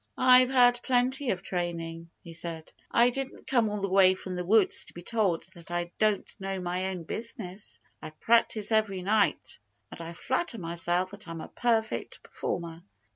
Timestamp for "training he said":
1.43-2.71